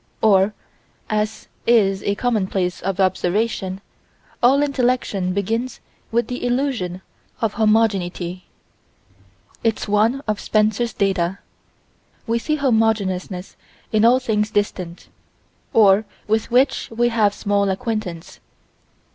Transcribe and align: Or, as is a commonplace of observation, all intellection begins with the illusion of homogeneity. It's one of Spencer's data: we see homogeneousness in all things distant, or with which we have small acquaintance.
Or, 0.23 0.55
as 1.11 1.47
is 1.67 2.01
a 2.01 2.15
commonplace 2.15 2.81
of 2.81 2.99
observation, 2.99 3.81
all 4.41 4.63
intellection 4.63 5.31
begins 5.31 5.79
with 6.11 6.25
the 6.25 6.43
illusion 6.43 7.03
of 7.39 7.53
homogeneity. 7.53 8.45
It's 9.63 9.87
one 9.87 10.23
of 10.27 10.39
Spencer's 10.39 10.93
data: 10.93 11.37
we 12.25 12.39
see 12.39 12.55
homogeneousness 12.55 13.55
in 13.91 14.03
all 14.03 14.17
things 14.19 14.49
distant, 14.49 15.07
or 15.71 16.05
with 16.27 16.49
which 16.49 16.89
we 16.89 17.09
have 17.09 17.31
small 17.35 17.69
acquaintance. 17.69 18.39